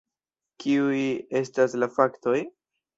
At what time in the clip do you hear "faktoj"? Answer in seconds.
2.01-2.39